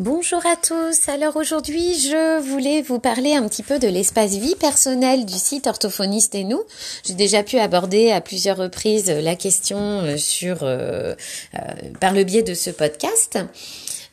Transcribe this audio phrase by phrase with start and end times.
[0.00, 1.10] Bonjour à tous.
[1.10, 5.66] Alors aujourd'hui, je voulais vous parler un petit peu de l'espace vie personnelle du site
[5.66, 6.62] Orthophoniste et nous.
[7.04, 11.14] J'ai déjà pu aborder à plusieurs reprises la question euh, sur euh,
[11.54, 11.58] euh,
[12.00, 13.38] par le biais de ce podcast.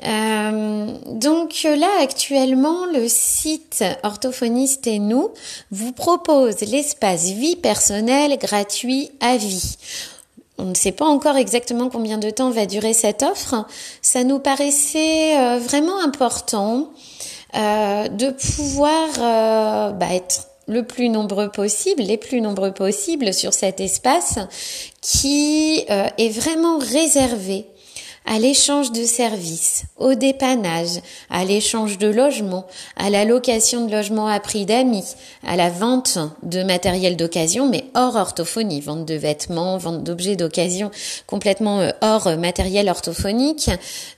[0.02, 5.30] donc là actuellement le site orthophoniste et nous
[5.72, 9.78] vous propose l'espace vie personnelle gratuit à vie.
[10.58, 13.66] On ne sait pas encore exactement combien de temps va durer cette offre.
[14.02, 16.92] Ça nous paraissait euh, vraiment important
[17.56, 23.54] euh, de pouvoir euh, bah, être le plus nombreux possible, les plus nombreux possibles sur
[23.54, 24.40] cet espace
[25.00, 27.68] qui est vraiment réservé
[28.28, 31.00] à l'échange de services, au dépannage,
[31.30, 35.16] à l'échange de logements, à la location de logements à prix d'amis,
[35.48, 40.92] à la vente de matériel d'occasion, mais hors orthophonie, vente de vêtements, vente d'objets d'occasion
[41.26, 43.70] complètement euh, hors matériel orthophonique.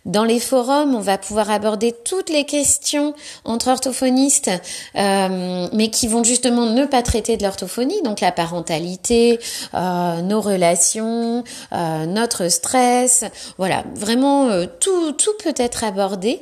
[0.05, 3.13] Dans les forums, on va pouvoir aborder toutes les questions
[3.45, 4.49] entre orthophonistes,
[4.95, 9.39] euh, mais qui vont justement ne pas traiter de l'orthophonie, donc la parentalité,
[9.75, 13.23] euh, nos relations, notre stress,
[13.57, 16.39] voilà, vraiment euh, tout, peut être abordé.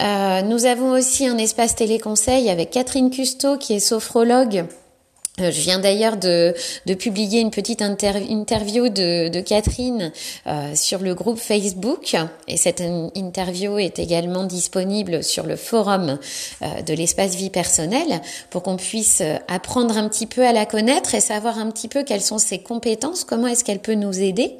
[0.00, 4.64] Euh, nous avons aussi un espace téléconseil avec Catherine Custo qui est sophrologue.
[5.38, 6.54] Euh, je viens d'ailleurs de,
[6.94, 10.12] publier une petite interview de, de Catherine
[10.74, 12.16] sur le groupe Facebook
[12.48, 12.82] et cette
[13.14, 16.18] interview est également disponible sur le forum
[16.62, 21.20] de l'espace vie personnelle pour qu'on puisse apprendre un petit peu à la connaître et
[21.20, 24.56] savoir un petit peu quelles sont ses compétences, comment est-ce qu'elle peut nous aider.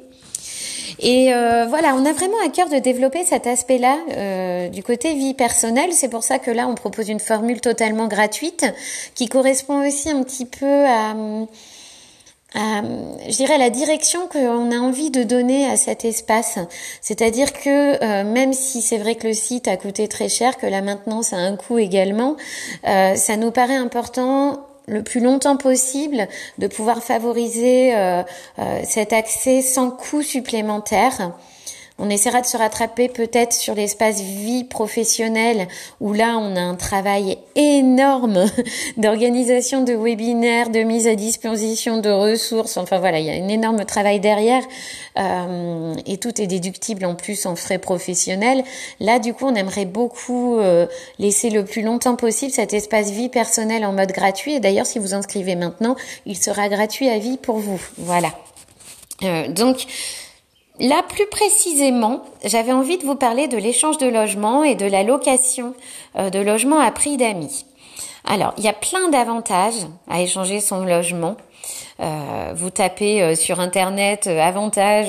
[0.99, 5.13] Et euh, voilà, on a vraiment à cœur de développer cet aspect-là euh, du côté
[5.13, 5.93] vie personnelle.
[5.93, 8.65] C'est pour ça que là, on propose une formule totalement gratuite
[9.15, 11.11] qui correspond aussi un petit peu à,
[12.55, 12.81] à
[13.27, 16.59] je dirais, la direction qu'on a envie de donner à cet espace.
[17.01, 20.67] C'est-à-dire que euh, même si c'est vrai que le site a coûté très cher, que
[20.67, 22.35] la maintenance a un coût également,
[22.83, 26.27] ça nous paraît important le plus longtemps possible,
[26.59, 28.23] de pouvoir favoriser euh,
[28.59, 31.33] euh, cet accès sans coût supplémentaire.
[31.99, 35.67] On essaiera de se rattraper peut-être sur l'espace vie professionnelle
[35.99, 38.45] où là on a un travail énorme
[38.97, 42.77] d'organisation de webinaires, de mise à disposition de ressources.
[42.77, 44.61] Enfin voilà, il y a un énorme travail derrière
[45.17, 48.63] euh, et tout est déductible en plus en frais professionnels.
[48.99, 50.85] Là du coup on aimerait beaucoup euh,
[51.17, 54.53] laisser le plus longtemps possible cet espace vie personnelle en mode gratuit.
[54.53, 55.95] Et d'ailleurs si vous inscrivez maintenant,
[56.27, 57.81] il sera gratuit à vie pour vous.
[57.97, 58.29] Voilà.
[59.23, 59.87] Euh, donc
[60.79, 65.03] Là, plus précisément, j'avais envie de vous parler de l'échange de logements et de la
[65.03, 65.73] location
[66.17, 67.65] euh, de logements à prix d'amis.
[68.25, 71.35] Alors, il y a plein d'avantages à échanger son logement.
[71.99, 75.07] Euh, vous tapez euh, sur internet euh, avantage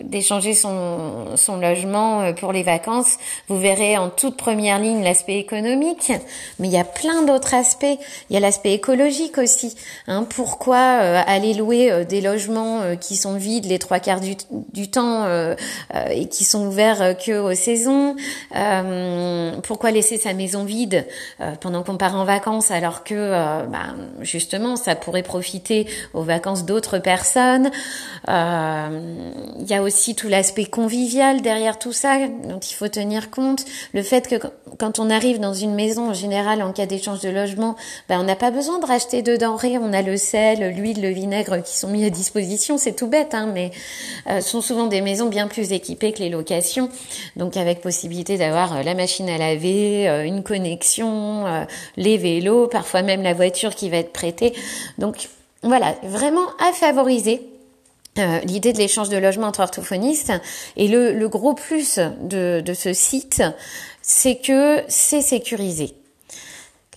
[0.00, 6.12] d'échanger son, son logement pour les vacances, vous verrez en toute première ligne l'aspect économique,
[6.58, 7.84] mais il y a plein d'autres aspects.
[8.30, 9.76] Il y a l'aspect écologique aussi.
[10.06, 10.26] Hein.
[10.28, 14.34] Pourquoi aller louer des logements qui sont vides les trois quarts du,
[14.72, 15.26] du temps
[16.10, 18.16] et qui sont ouverts que aux saisons?
[19.62, 21.06] Pourquoi laisser sa maison vide
[21.60, 25.81] pendant qu'on part en vacances alors que bah, justement ça pourrait profiter
[26.14, 27.70] aux vacances d'autres personnes.
[28.28, 33.30] Euh, il y a aussi tout l'aspect convivial derrière tout ça dont il faut tenir
[33.30, 33.64] compte.
[33.94, 34.36] Le fait que
[34.78, 37.76] quand on arrive dans une maison, en général, en cas d'échange de logement,
[38.08, 39.78] ben, on n'a pas besoin de racheter de denrées.
[39.78, 42.78] On a le sel, l'huile, le vinaigre qui sont mis à disposition.
[42.78, 43.70] C'est tout bête, hein, mais
[44.28, 46.88] euh, sont souvent des maisons bien plus équipées que les locations.
[47.36, 51.44] Donc avec possibilité d'avoir euh, la machine à laver, euh, une connexion,
[51.96, 54.52] les vélos, parfois même la voiture qui va être prêtée.
[54.98, 55.28] Donc
[55.62, 57.48] voilà, vraiment à favoriser.
[58.18, 60.32] Euh, l'idée de l'échange de logements entre orthophonistes
[60.76, 63.42] et le, gros plus de, ce site,
[64.02, 65.94] c'est que c'est sécurisé.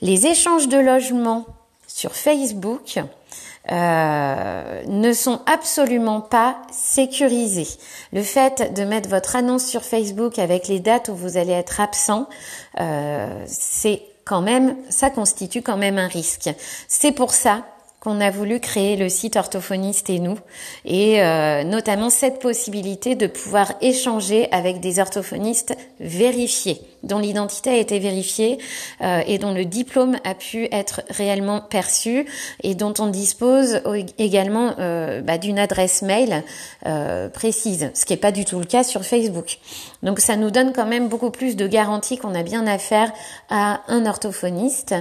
[0.02, 1.46] Les échanges de logements
[1.88, 3.00] sur Facebook
[3.72, 7.68] euh, ne sont absolument pas sécurisés.
[8.12, 11.80] Le fait de mettre votre annonce sur Facebook avec les dates où vous allez être
[11.80, 12.28] absent,
[12.82, 16.50] euh, c'est quand même, ça constitue quand même un risque.
[16.90, 17.64] C'est pour ça
[18.06, 20.38] qu'on a voulu créer le site orthophoniste et nous,
[20.86, 27.78] et euh, notamment cette possibilité de pouvoir échanger avec des orthophonistes vérifiés, dont l'identité a
[27.78, 28.58] été vérifiée
[29.02, 32.26] euh, et dont le diplôme a pu être réellement perçu
[32.64, 33.82] et dont on dispose
[34.18, 36.44] également euh, bah, d'une adresse mail
[37.34, 39.58] précise, ce qui n'est pas du tout le cas sur Facebook.
[40.04, 43.12] Donc ça nous donne quand même beaucoup plus de garanties qu'on a bien affaire
[43.50, 44.96] à un orthophoniste.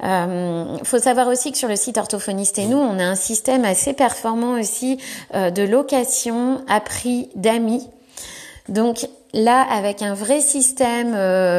[0.00, 3.14] Il euh, faut savoir aussi que sur le site Orthophoniste et nous, on a un
[3.14, 4.98] système assez performant aussi
[5.34, 7.88] euh, de location à prix d'amis.
[8.68, 11.12] Donc là avec un vrai système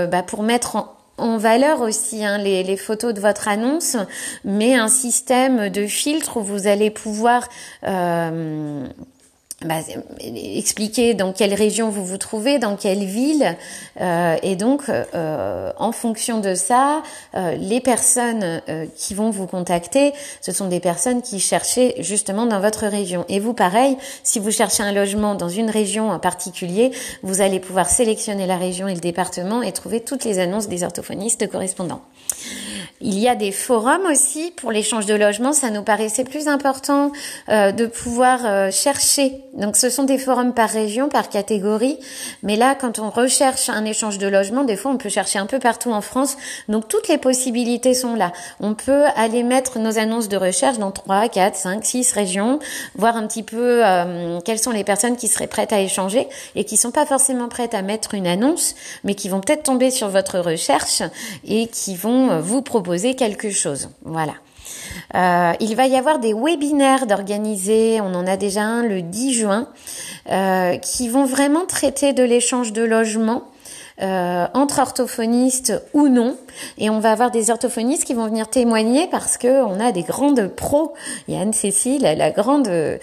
[0.10, 0.76] bah, pour mettre
[1.18, 3.98] en, valeur aussi hein, les, les, photos de votre annonce,
[4.46, 7.48] mais un système de filtre où vous allez pouvoir
[7.84, 8.88] euh,
[9.66, 9.80] bah,
[10.22, 13.58] expliquer dans quelle région vous vous trouvez, dans quelle ville,
[14.00, 17.02] euh, et donc euh, en fonction de ça,
[17.34, 22.46] euh, les personnes euh, qui vont vous contacter, ce sont des personnes qui cherchaient justement
[22.46, 23.26] dans votre région.
[23.30, 26.92] Et vous, pareil, si vous cherchez un logement dans une région en particulier,
[27.24, 30.84] vous allez pouvoir sélectionner la région et le département et trouver toutes les annonces des
[30.84, 32.02] orthophonistes correspondants.
[33.00, 35.54] Il y a des forums aussi pour l'échange de logements.
[35.54, 37.12] Ça nous paraissait plus important
[37.50, 39.44] euh, de pouvoir euh, chercher.
[39.54, 42.00] Donc, ce sont des forums par région, par catégorie.
[42.42, 45.46] Mais là, quand on recherche un échange de logements, des fois, on peut chercher un
[45.46, 46.38] peu partout en France.
[46.70, 48.32] Donc, toutes les possibilités sont là.
[48.60, 52.60] On peut aller mettre nos annonces de recherche dans 3, 4, 5, 6 régions,
[52.96, 56.64] voir un petit peu euh, quelles sont les personnes qui seraient prêtes à échanger et
[56.64, 58.74] qui sont pas forcément prêtes à mettre une annonce,
[59.04, 61.04] mais qui vont peut-être tomber sur votre recherche
[61.48, 62.77] et qui vont vous proposer
[63.16, 63.90] quelque chose.
[64.04, 64.34] Voilà.
[65.16, 69.34] Euh, il va y avoir des webinaires d'organiser, on en a déjà un le 10
[69.34, 69.68] juin,
[70.30, 73.44] euh, qui vont vraiment traiter de l'échange de logements
[74.02, 76.36] euh, entre orthophonistes ou non.
[76.78, 80.04] Et on va avoir des orthophonistes qui vont venir témoigner parce que on a des
[80.04, 80.94] grandes pros.
[81.28, 82.70] Il y a Anne-Cécile, la grande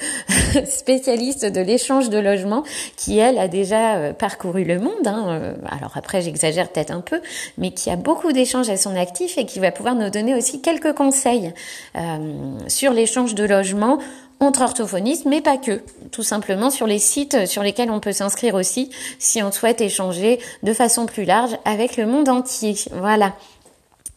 [0.66, 2.64] spécialiste de l'échange de logements,
[2.96, 5.06] qui elle a déjà euh, parcouru le monde.
[5.06, 5.24] Hein.
[5.28, 7.20] Euh, alors après, j'exagère peut-être un peu,
[7.58, 10.60] mais qui a beaucoup d'échanges à son actif et qui va pouvoir nous donner aussi
[10.60, 11.52] quelques conseils
[11.96, 13.98] euh, sur l'échange de logements
[14.44, 15.82] entre orthophonistes, mais pas que.
[16.10, 20.38] Tout simplement sur les sites sur lesquels on peut s'inscrire aussi si on souhaite échanger
[20.62, 22.74] de façon plus large avec le monde entier.
[22.92, 23.34] Voilà.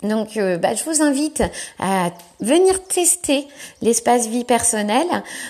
[0.04, 1.42] Donc, euh, bah, je vous invite
[1.80, 3.48] à venir tester
[3.82, 5.08] l'espace vie personnelle.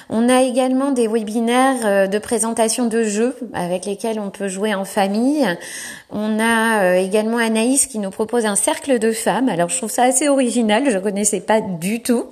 [0.10, 4.74] On a également des webinaires euh, de présentation de jeux avec lesquels on peut jouer
[4.74, 5.46] en famille.
[6.12, 9.50] On a euh, également Anaïs qui nous propose un cercle de femmes.
[9.50, 10.90] Alors, je trouve ça assez original.
[10.90, 12.28] Je connaissais pas du tout.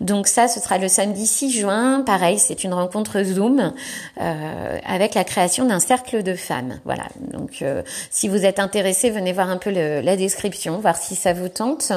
[0.00, 2.02] Donc, ça, ce sera le samedi 6 juin.
[2.04, 3.72] Pareil, c'est une rencontre Zoom
[4.16, 6.80] avec la création d'un cercle de femmes.
[6.84, 7.04] Voilà.
[7.32, 7.64] Donc,
[8.10, 11.92] si vous êtes intéressé, venez voir un peu la description, voir si ça vous tente.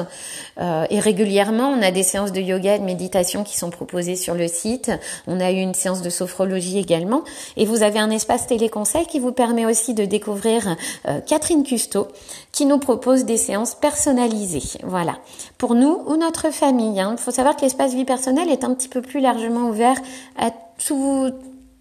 [0.60, 4.16] Euh, et régulièrement, on a des séances de yoga et de méditation qui sont proposées
[4.16, 4.90] sur le site.
[5.26, 7.22] On a eu une séance de sophrologie également.
[7.56, 10.76] Et vous avez un espace téléconseil qui vous permet aussi de découvrir
[11.08, 12.08] euh, Catherine Custo,
[12.52, 14.78] qui nous propose des séances personnalisées.
[14.82, 15.18] Voilà.
[15.58, 17.00] Pour nous ou notre famille.
[17.00, 17.14] Hein.
[17.18, 19.96] Il faut savoir que l'espace vie personnelle est un petit peu plus largement ouvert
[20.38, 20.50] à
[20.86, 21.32] tout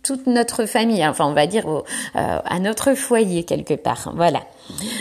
[0.06, 1.82] toute notre famille, enfin on va dire euh,
[2.14, 4.14] à notre foyer quelque part.
[4.16, 4.42] Voilà.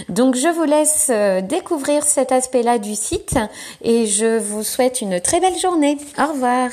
[0.08, 3.38] Donc je vous laisse euh, découvrir cet aspect-là du site
[3.82, 5.98] et je vous souhaite une très belle journée.
[6.18, 6.70] Au revoir.